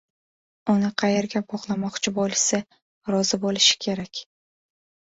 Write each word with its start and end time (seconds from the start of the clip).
uni 0.73 0.89
qayerga 1.01 1.43
bog‘lamoqchi 1.53 2.15
bo‘lishsa, 2.17 2.63
rozi 3.17 3.43
bo‘lishi 3.47 3.81
kerak. 3.89 4.29